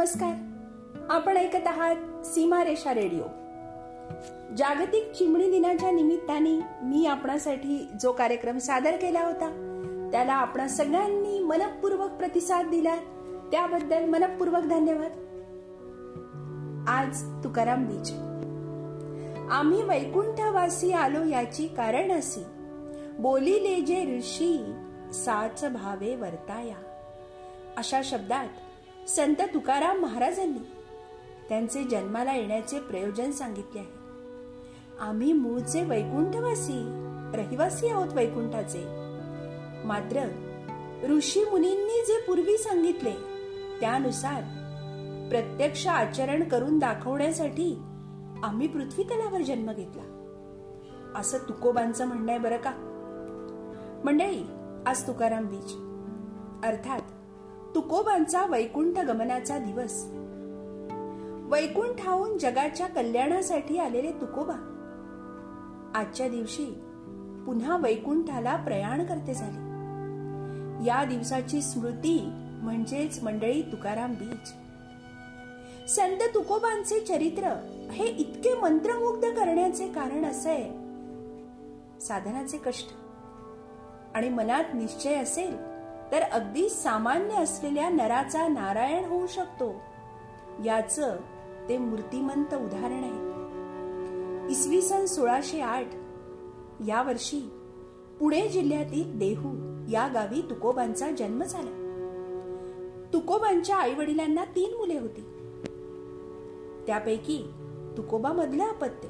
[0.00, 0.34] नमस्कार.
[1.10, 3.22] आपण ऐकत आहात सीमारेषा रेडिओ.
[4.56, 9.48] जागतिक चिमणी दिनाच्या निमित्ताने मी आपणासाठी जो कार्यक्रम सादर केला होता
[10.12, 12.96] त्याला आपण सगळ्यांनी मनपूर्वक प्रतिसाद दिला.
[13.52, 15.12] त्याबद्दल मनपूर्वक धन्यवाद.
[16.88, 18.10] आज तुकाराम बीज.
[19.50, 22.44] आम्ही वैकुंठवासी आलो याची कारण असी
[23.18, 24.72] बोलिले जे ऋषी
[25.12, 26.76] साच भावे वर्ताया.
[27.76, 28.46] अशा शब्दात
[29.08, 30.58] संत तुकाराम महाराजांनी
[31.48, 33.88] त्यांचे जन्माला येण्याचे प्रयोजन सांगितले आहे.
[35.00, 36.84] आम्ही मूळचे वैकुंठवासी
[37.34, 38.84] रहिवासी आहोत वैकुंठाचे.
[39.84, 40.28] मात्र
[41.08, 43.12] ऋषी मुनींनी जे पूर्वी सांगितले
[43.80, 44.42] त्यानुसार
[45.30, 47.74] प्रत्यक्ष आचरण करून दाखवण्यासाठी
[48.42, 50.02] आम्ही पृथ्वी तलावर जन्म घेतला.
[51.16, 52.72] असं तुकोबांचं म्हणणं आहे बरं का?
[54.04, 54.42] मंडळी
[54.86, 55.72] आज तुकाराम बीच
[56.66, 56.99] अर्थात
[57.74, 60.04] तुकोबांचा वैकुंठ गमनाचा दिवस.
[61.50, 64.54] वैकुंठाहून जगाच्या कल्याणासाठी आलेले तुकोबा
[65.94, 66.64] आजच्या दिवशी
[67.46, 69.68] पुन्हा वैकुंठाला प्रयाण करते झाले.
[70.86, 72.30] या दिवसाची स्मृती
[72.62, 74.52] म्हणजेच मंडळी तुकाराम बीज.
[75.88, 77.48] संत तुकोबांचे चरित्र
[77.92, 80.56] हे इतके मंत्रमुग्ध करण्याचे कारण असे
[82.00, 82.88] साधनाचे कष्ट
[84.14, 85.69] आणि मनात निश्चय असेल
[86.12, 89.74] तर अगदी सामान्य असलेल्या नराचा नारायण होऊ शकतो.
[90.64, 91.00] याच
[91.68, 93.30] ते मूर्तिमंत उदाहरण आहे.
[94.50, 95.86] इसवी सन सोळाशे आठ
[96.86, 97.40] या वर्षी
[98.20, 99.54] पुणे जिल्ह्यातील देहू
[99.90, 101.76] या गावी तुकोबांचा जन्म झाला.
[103.12, 105.20] तुकोबांच्या आई वडिलांना तीन मुले होती.
[106.86, 107.44] त्यापैकी
[107.96, 109.08] तुकोबा मधलं अपत्य.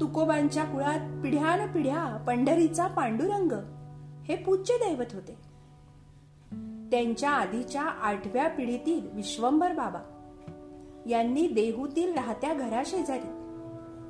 [0.00, 3.52] तुकोबांच्या कुळात पिढ्यान पिढ्या पंढरीचा पांडुरंग
[4.28, 5.54] हे पूज्य दैवत होते.
[6.90, 10.10] त्यांच्या आधीच्या आठव्या पिढीतील विश्वंभर बाबा
[11.06, 13.28] यांनी देहूतील राहत्या घराशेजारी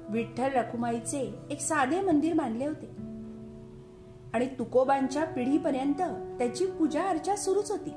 [0.08, 2.86] विठ्ठल रखुमाईचे एक साधे मंदिर बांधले होते.
[4.34, 6.02] आणि तुकोबांच्या पिढीपर्यंत
[6.38, 7.90] त्याची पूजा अर्चा सुरूच होती.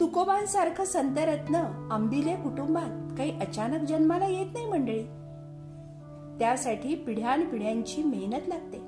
[0.00, 1.56] तुकोबांसारखं संतरत्न
[1.90, 5.02] अंबिले कुटुंबात काही अचानक जन्माला येत नाही मंडळी.
[6.38, 8.87] त्यासाठी पिढ्यान पिढ्यांची मेहनत लागते.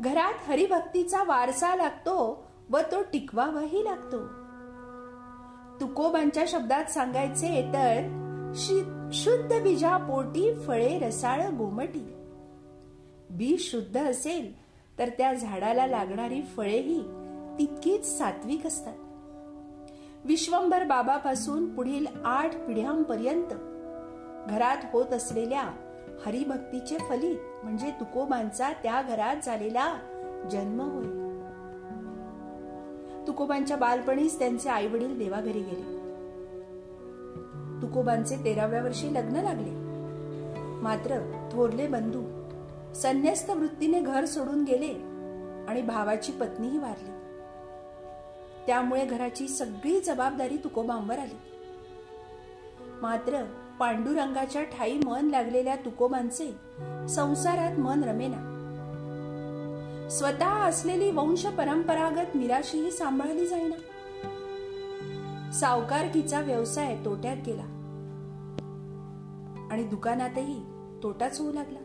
[0.00, 4.18] घरात हरिभक्तीचा वारसा लागतो व तो टिकवावाही लागतो.
[5.80, 8.06] तुकोबांच्या शब्दात सांगायचे तर
[9.12, 12.14] शुद्ध बीजा पोटी फळे रसाळ गोमटी.
[13.30, 14.52] बी शुद्ध असेल
[14.98, 17.00] तर त्या झाडाला लागणारी फळेही
[17.58, 18.96] तितकीच सात्विक असतात.
[20.24, 23.54] विश्वंभर बाबापासून पुढील आठ पिढ्यांपर्यंत
[24.50, 25.64] घरात होत असलेल्या
[26.26, 29.94] हरिभक्तीचे फलित म्हणजे तुकोबांचा त्या घरात झालेला
[30.50, 31.20] जन्म होय.
[33.26, 36.00] तुकोबांच्या बालपणीच त्यांचे आई वडील देवाघरी गेले.
[37.82, 39.70] तुकोबांचे तेराव्या वर्षी लग्न लागले.
[40.82, 41.18] मात्र
[41.52, 42.22] थोरले बंधू
[42.94, 44.92] संन्यस्त वृत्तीने घर सोडून गेले
[45.68, 47.10] आणि भावाची पत्नीही वारली.
[48.66, 51.38] त्यामुळे घराची सगळी जबाबदारी तुकोबांवर आली.
[53.02, 53.44] मात्र
[53.80, 56.52] पांडुरंगाच्या ठाई मन लागलेल्या तुकोबांचे
[57.08, 58.46] संसारात मन रमेना.
[60.10, 63.76] स्वतः असलेली वंश परंपरागत मिराशीही सांभाळली जाईना.
[65.52, 67.62] सावकारकीचा व्यवसाय तोट्यात गेला.
[69.70, 70.62] आणि दुकानातही
[71.02, 71.78] तोटाच होऊ लागला.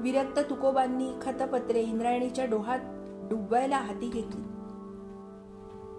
[0.00, 2.78] विरक्त तुकोबांनी खतपत्रे इंद्रायणीच्या डोहात
[3.30, 4.42] डुबवायला हाती घेतली.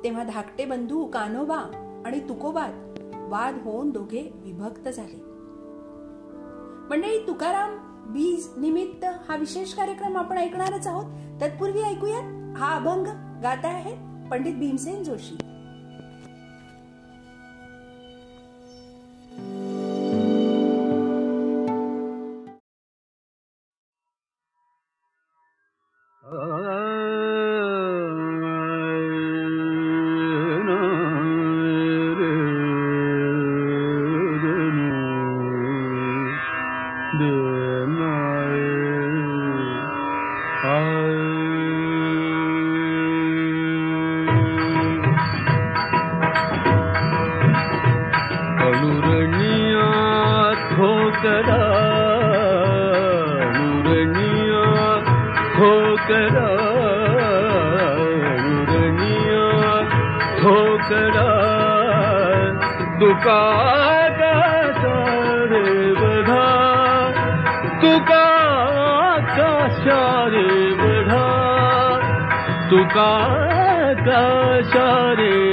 [0.04, 1.58] तेव्हा धाकटे बंधू कानोबा
[2.06, 3.00] आणि तुकोबात
[3.30, 5.34] वाद होऊन दोघे विभक्त झाले.
[6.90, 7.78] मंडळी तुकाराम
[8.14, 11.06] बीज निमित्त हा विशेष कार्यक्रम आपण ऐकणारच आहोत.
[11.42, 13.08] तत्पूर्वी ऐकूयात हा अभंग
[13.44, 13.96] गाता आहे
[14.30, 15.38] पंडित भीमसेन जोशी.
[49.04, 49.88] नुरणिया
[50.74, 51.64] खोकरा
[53.56, 54.62] नुरणिया
[55.56, 56.48] खोकरा
[58.46, 59.48] नुरणिया
[60.42, 61.28] खोकरा
[63.00, 63.42] दुका
[65.52, 65.66] रे
[66.00, 66.48] बधा
[67.82, 68.26] तुका
[69.38, 70.48] कशारे
[70.82, 71.26] बधा
[72.70, 73.12] तुका
[74.08, 75.53] कशारे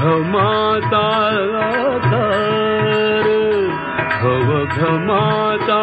[0.00, 0.32] भव
[0.92, 1.38] तार
[4.22, 5.78] भव भ्रमाता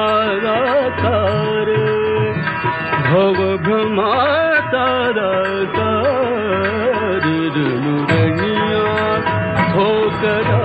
[0.99, 1.69] तार
[3.07, 4.85] भव भ्रमाता
[5.77, 7.25] तार
[7.85, 8.85] नुरनिया
[9.73, 10.61] ठोकरा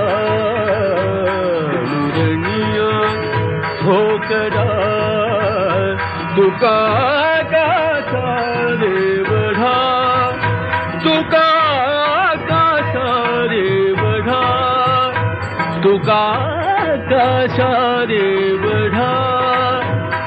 [1.93, 2.93] नुरनिया
[3.81, 4.69] ठोकरा
[6.37, 6.77] तुका
[7.55, 8.27] गाता
[8.85, 9.77] देवढा
[11.05, 11.48] तुका
[15.99, 16.37] तुका
[17.11, 19.15] गाता रे बढा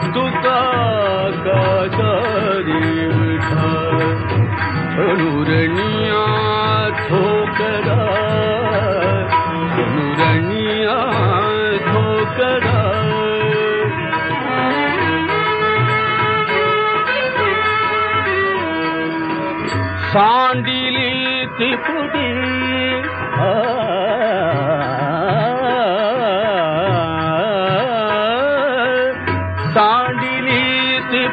[0.05, 0.59] तुका
[1.45, 2.11] गाता
[2.67, 3.69] रे बढा
[5.11, 6.25] अनुरणिया
[7.07, 7.99] ठोकरा।
[9.83, 10.97] अनुरणिया
[11.87, 12.91] ठोकरा।
[20.09, 22.00] सांडिली त्रिपुटी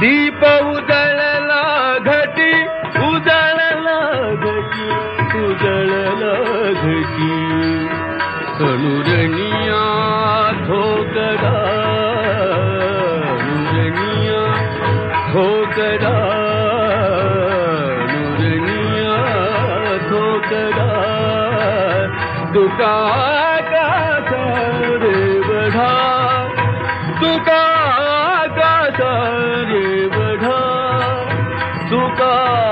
[0.00, 0.42] दीप
[0.76, 1.02] उता
[32.18, 32.65] तुका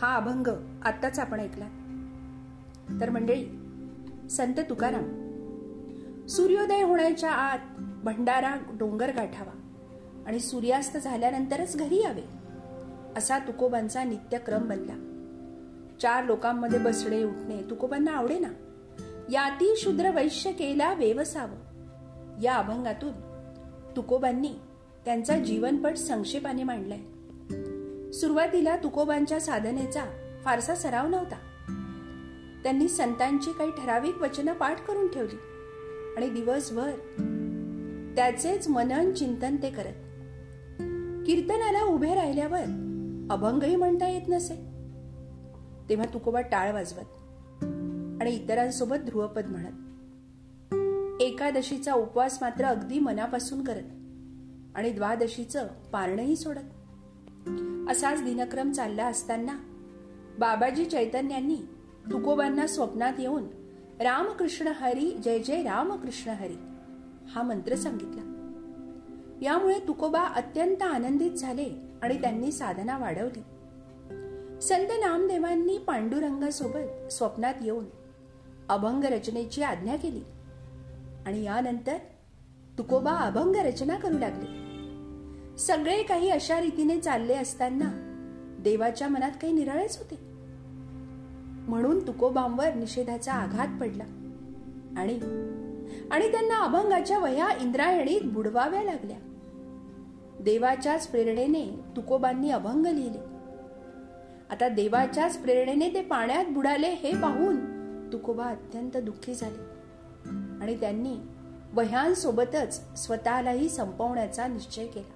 [0.00, 0.48] हा अभंग
[0.82, 1.68] आत्ताच आपण ऐकला
[3.00, 3.44] तर मंडळी
[4.30, 5.24] संत तुकाराम
[6.26, 9.60] सूर्योदय होण्याच्या आत भंडारा डोंगर गाठावा
[10.26, 12.24] आणि सूर्यास्त झाल्यानंतरच घरी यावे
[13.16, 15.10] असा तुकोबांचा नित्यक्रम बनला.
[16.00, 18.48] चार लोकांमध्ये बसणे उठणे तुकोबांना आवडेना.
[19.32, 22.40] याती शूद्र वैश्य केला वेवसावं.
[22.42, 23.12] या अभंगातून
[23.96, 24.52] तुकोबांनी
[25.04, 26.98] त्यांचा जीवनपट संक्षेपाने मांडलाय.
[28.14, 30.04] सुरुवातीला तुकोबांच्या साधनेचा
[30.44, 31.36] फारसा सराव नव्हता.
[32.62, 35.36] त्यांनी संतांची काही ठराविक वचनं पाठ करून ठेवली
[36.16, 36.90] आणि दिवसभर
[38.16, 39.92] त्याचेच मनन चिंतन ते करत.
[41.26, 42.60] कीर्तनाला उभे राहिल्यावर
[43.30, 44.54] अभंगही म्हणता येत नसे.
[45.88, 47.04] तेव्हा तुकोबा टाळ वाजवत
[48.22, 49.72] आणि इतरांसोबत ध्रुवपद म्हणत.
[51.22, 56.83] एकादशीचा उपवास मात्र अगदी मनापासून करत आणि द्वादशीचं पारणही सोडत.
[57.90, 59.52] असाच दिनक्रम चालला असताना
[60.38, 61.56] बाबाजी चैतन्यांनी
[62.12, 63.44] तुकोबांना स्वप्नात येऊन
[64.00, 66.56] रामकृष्ण हरी जय जय रामकृष्ण हरी
[67.28, 68.30] हा मंत्र सांगितला.
[69.42, 71.66] यामुळे तुकोबा अत्यंत आनंदित झाले
[72.02, 73.40] आणि त्यांनी साधना वाढवली.
[74.60, 77.84] संत नामदेवांनी पांडुरंगासोबत स्वप्नात येऊन
[78.68, 80.22] अभंग रचनेची आज्ञा केली
[81.26, 81.96] आणि यानंतर
[82.78, 84.63] तुकोबा अभंग रचना करू लागले.
[85.58, 87.90] सगळे काही अशा रीतीने चालले असताना
[88.60, 90.18] देवाच्या मनात काही निराळेच होते.
[91.68, 94.04] म्हणून तुकोबांवर निषेधाचा आघात पडला
[94.96, 95.14] आणि
[96.10, 99.16] आणि त्यांना अभंगाच्या वह्या इंद्रायणीत बुडवाव्या लागल्या.
[100.40, 103.18] देवाच्याच प्रेरणेने तुकोबांनी अभंग लिहिले.
[104.50, 107.56] आता देवाच्याच प्रेरणेने ते पाण्यात बुडाले हे पाहून
[108.12, 109.62] तुकोबा अत्यंत दुःखी झाले
[110.62, 111.16] आणि त्यांनी
[111.72, 115.14] वह्यांसोबतच स्वतःलाही संपवण्याचा निश्चय केला.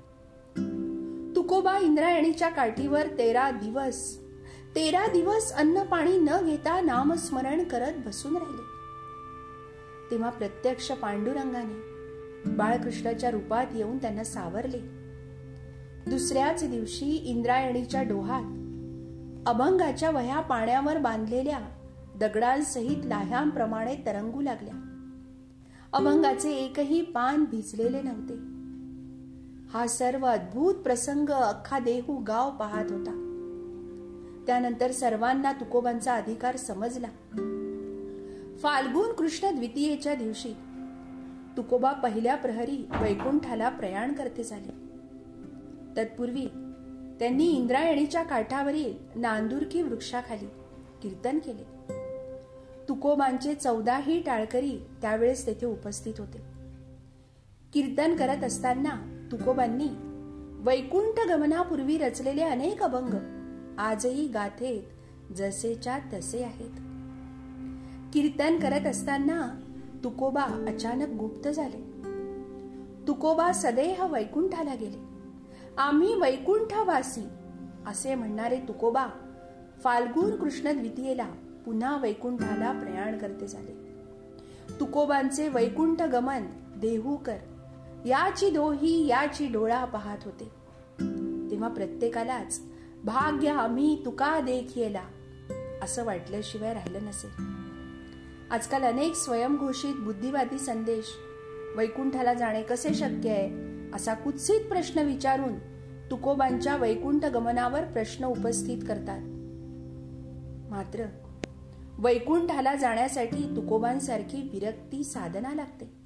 [1.49, 4.19] तुकोबा इंद्रायणीच्या काठीवर तेरा दिवस.
[4.75, 8.63] तेरा दिवस अन्न पाणी न घेता नामस्मरण करत बसून राहिले.
[10.11, 11.83] तेव्हा प्रत्यक्ष पांडुरंगाने
[12.51, 14.79] बाळकृष्णाच्या रूपात येऊन त्यांना सावरले.
[16.11, 18.43] दुसऱ्याच दिवशी इंद्रायणीच्या डोहात
[19.49, 21.61] अभंगाच्या वह्या पाण्यावर बांधलेल्या
[22.17, 24.75] दगडांसहित लाह्यांप्रमाणे तरंगू लागल्या.
[25.93, 28.48] अभंगाचे एकही पान भिजलेले नव्हते.
[29.73, 33.25] हा सर्व अद्भुत प्रसंग अख्खा देहू गाव पाहत होता.
[34.47, 37.09] त्यानंतर सर्वांना तुकोबांचा अधिकार समजला.
[38.63, 40.55] फाल्गुन कृष्ण द्वितीयेच्या दिवशी
[41.57, 44.73] तुकोबा पहिल्या प्रहरी वैकुंठाला प्रयाण करते झाले.
[45.97, 46.47] तत्पूर्वी
[47.19, 50.49] त्यांनी इंद्रायणीच्या काठावरील नांदुरकी वृक्षाखाली
[51.03, 51.95] कीर्तन केले.
[52.89, 56.39] तुकोबांचे चौदाही टाळकरी त्यावेळेस तेथे उपस्थित होते.
[57.73, 59.89] कीर्तन करत असताना तुकोबांनी
[60.65, 63.15] वैकुंठ गमनापूर्वी रचलेले अनेक अभंग
[63.79, 64.83] आजही गाथेत
[65.33, 66.81] जसेच्या तसे आहेत.
[68.13, 69.61] कीर्तन करत असताना
[70.05, 71.89] तुकोबा अचानक गुप्त झाले.
[73.09, 75.09] तुकोबा सदेह वैकुंठाला गेले.
[75.79, 77.29] आम्ही वैकुंठवासी
[77.87, 79.07] असे म्हणणारे तुकोबा
[79.85, 81.29] फाल्गुन कृष्ण द्वितीयेला
[81.65, 83.75] पुन्हा वैकुंठाला प्रयाण करते झाले.
[84.81, 86.47] तुकोबांचे वैकुंठ गमन
[86.81, 87.37] देहूकर
[88.07, 90.45] याची दोही याची डोळा पाहत होते.
[91.51, 92.61] तेव्हा प्रत्येकालाच
[93.05, 95.03] भाग्य आम्ही तुका देखियला.
[95.83, 97.31] असं वाटल्याशिवाय राहिलं नसेल
[98.51, 101.05] आजकाल अनेक स्वयंघोषित बुद्धिवादी संदेश
[101.77, 103.51] वैकुंठाला जाणे कसे शक्य आहे?
[103.95, 105.59] असा कुत्सित प्रश्न विचारून
[106.11, 109.21] तुकोबांच्या वैकुंठ गमनावर प्रश्न उपस्थित करतात.
[110.71, 111.05] मात्र
[111.99, 115.98] वैकुंठाला जाण्यासाठी तुकोबांसारखी विरक्ती साधना लागते.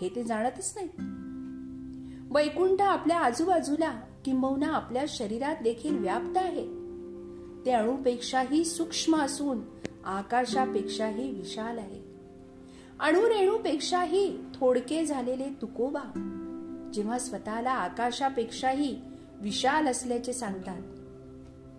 [0.00, 0.88] हे ते जाणतच नाही
[2.30, 6.66] वैकुंठ आपल्या आजूबाजूला किंबहुना आपल्या शरीरात देखील व्याप्त आहे.
[7.66, 9.60] ते अणूपेक्षाही सूक्ष्म असून
[10.04, 12.00] आकाशापेक्षाही विशाल आहे.
[13.00, 16.02] अणुरेणूपेक्षाही थोडके झालेले तुकोबा
[16.94, 19.00] जेव्हा स्वतःला आकाशापेक्षाही
[19.40, 20.82] विशाल असल्याचे सांगतात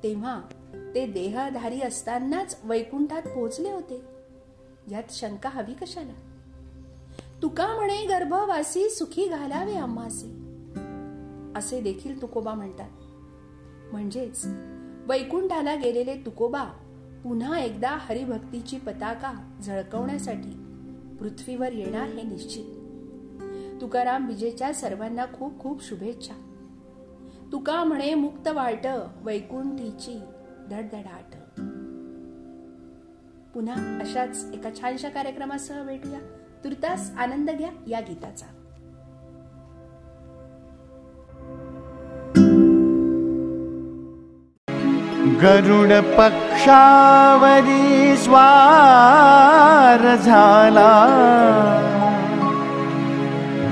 [0.04, 0.42] तेव्हा
[0.96, 4.02] ते देहधारी असतानाच वैकुंठात पोहोचले होते.
[4.92, 6.31] यात शंका हवी कशाला?
[7.42, 10.28] तुका म्हणे गर्भवासी सुखी घालावे आम्हासी
[11.56, 12.90] असे देखील तुकोबा म्हणतात.
[13.92, 14.46] म्हणजेच
[15.08, 16.64] वैकुंठाला गेलेले तुकोबा
[17.24, 20.52] पुन्हा एकदा हरिभक्तीची पताका झळकवण्यासाठी
[21.20, 22.66] पृथ्वीवर येणार हे निश्चित.
[23.82, 26.34] तुकाराम विजेच्या सर्वांना खूप खूप शुभेच्छा.
[27.52, 28.88] तुका म्हणे मुक्त वाट
[29.22, 30.20] वैकुंठीची
[30.72, 31.36] धडधडाट.
[33.54, 36.20] पुन्हा अशाच एका छानशा कार्यक्रमासह भेटूया.
[36.64, 38.46] तुर्तास आनंद घ्या या गीताचा.
[45.42, 51.08] गरुड पक्षावरी स्वार झाला.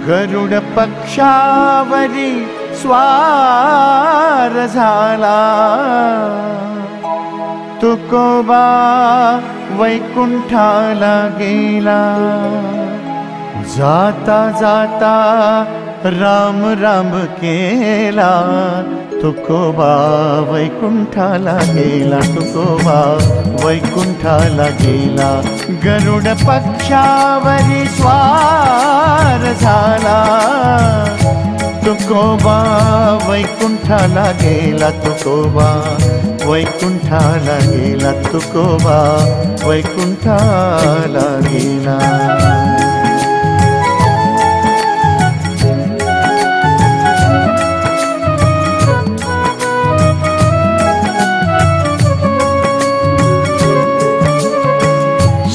[0.08, 5.66] गरुड पक्षावरी स्वार झाला.
[7.82, 8.64] तुकोबा
[9.72, 12.16] वैकुंठाला गेला.
[13.78, 15.14] जाता जाता
[16.06, 18.32] राम राम केला.
[19.22, 19.92] तुकोबा
[20.52, 22.20] वैकुंठाला गेला.
[22.20, 23.18] तुकोबा
[23.66, 25.42] वैकुंठाला गेला.
[25.84, 30.26] गरुड पक्षावरी स्वार झाला.
[31.86, 32.60] तुकोबा
[33.30, 34.90] वैकुंठाला गेला.
[34.90, 35.98] तुकोबा
[36.50, 39.00] वैकुंठाला गेला तुकोबा.
[39.68, 41.98] वैकुंठाला गेला.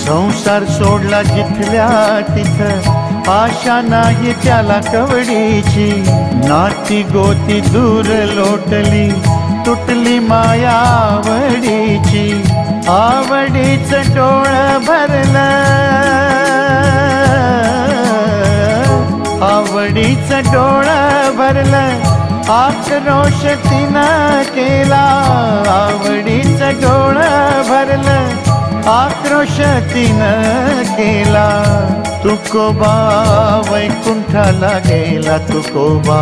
[0.07, 6.05] संसार सोडला जिथल्या तिथं आशा नाही त्याला कवडीची.
[6.49, 9.13] नाती गोती दूर लोटली
[9.67, 12.43] तुटली माया आवडीची
[12.89, 15.65] आवडीच डोळ भरलं.
[19.43, 20.85] आवडीच डोळ
[21.37, 22.15] भरलं.
[22.49, 25.05] आक्रोश तिनं केला.
[25.69, 27.15] आवडीच डोळ
[27.69, 28.54] भरलं.
[28.89, 29.61] आक्रोश
[29.93, 31.49] तिनं केला
[32.25, 32.93] तुकोबा
[33.71, 36.19] वैकुंठाला गेला तुकोबा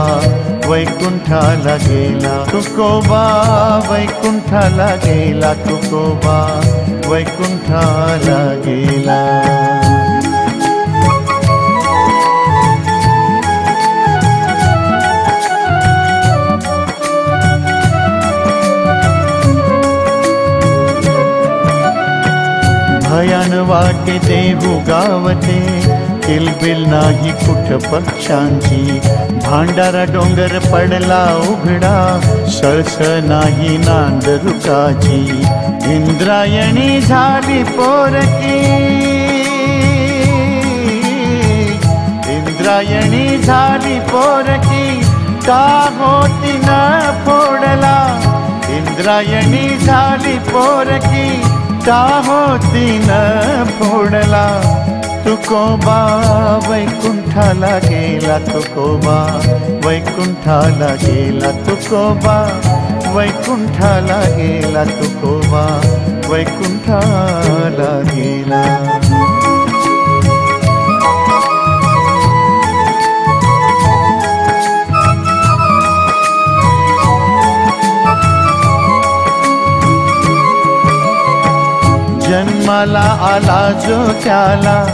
[0.69, 2.45] वैकुंठाला गेला.
[2.53, 3.25] तुकोबा
[3.91, 6.39] वैकुंठाला गेला तुकोबा
[7.07, 10.02] वैकुंठाला गेला.
[23.13, 24.53] भयान वाटे ते
[24.89, 25.83] गावते
[26.27, 29.01] किलबिल नाही कुठ पक्षांची.
[29.45, 32.21] भांडारा डोंगर पडला उघडा.
[32.49, 35.43] सळस नाही नांद रुकाची
[35.95, 38.59] इंद्रायणी झाली पोरकी.
[42.33, 45.01] इंद्रायणी झाली पोरकी.
[45.47, 48.21] का होती न फोडला?
[48.69, 51.52] इंद्रायणी झाली पोरकी.
[51.87, 53.15] का होती न
[53.79, 54.47] फोडला
[55.25, 55.99] तुकोबा
[56.69, 59.17] वैकुंठाला गेला तुकोबा
[59.87, 62.37] वैकुंठाला गेला तुकोबा
[63.17, 65.65] वैकुंठाला गेला तुकोबा
[66.31, 69.42] वैकुंठाला गेला.
[82.73, 84.85] जन्माला आला जो त्याला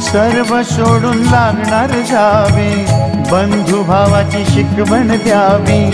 [0.00, 2.86] सर्व सोडून लागणार जावे.
[3.30, 5.90] बंधू भावाची शिकवण द्यावी.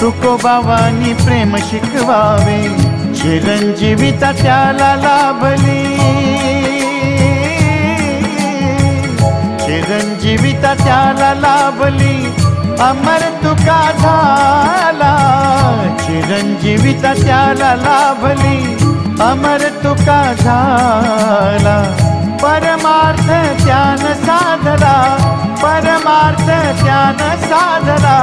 [0.00, 2.62] तुकोबावानी प्रेम शिकवावे.
[3.14, 5.84] चिरंजीविता त्याला लाभली.
[9.58, 12.32] चिरंजीविता त्याला लाभली.
[12.80, 15.14] अमर तुका झाला.
[16.00, 18.87] चिरंजीविता त्याला लाभली.
[19.20, 21.82] अमर तुका झाला.
[22.42, 25.16] परमार्थ ज्ञान साधला.
[25.62, 26.44] परमार्थ
[26.82, 28.18] ज्ञान साधला.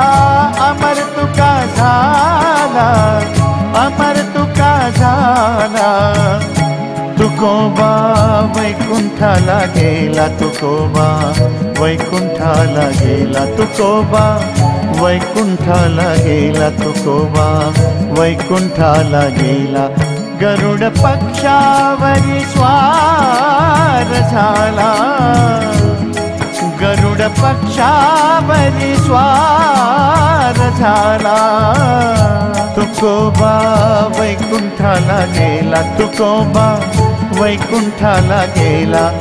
[0.60, 3.20] अमर तुका झाला.
[3.86, 6.40] अमर तुका झाला.
[7.20, 7.92] तुकोबा
[8.56, 11.34] वैकुंठाला गेला तुकोबा
[11.84, 14.40] वैकुंठाला गेला तुकोबा
[15.02, 17.72] वैकुंठाला गेला तुकोबा
[18.22, 20.15] वैकुंठाला गेला.
[20.42, 24.92] गरुड पक्षावरी स्वार झाला.
[26.82, 31.40] गरुड पक्षावरी स्वार झाला.
[32.76, 33.56] तुकोबा
[34.20, 36.80] वैकुंठाला गेला तुकोबा
[37.42, 39.12] वैकुंठाला गेला.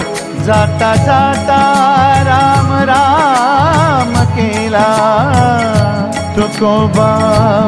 [0.44, 1.60] जाता जाता
[2.26, 4.88] राम राम केला.
[6.36, 7.10] तुकोबा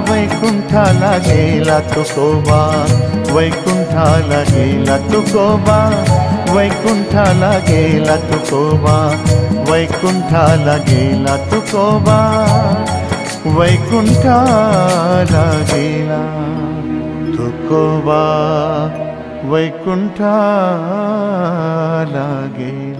[0.08, 2.58] वैकुंठ वैकुंठाला गेला तुकोबा
[3.34, 5.76] वैकुंठाला गेला तुकोबा
[6.54, 8.96] वैकुंठाला गेला तुकोबा
[9.70, 12.18] वैकुंठाला गेला तुकोबा
[13.56, 16.20] वैकुंठाला गेला
[17.38, 18.20] तुकोबा
[19.52, 20.26] वैकुंठाला
[22.58, 22.95] गेला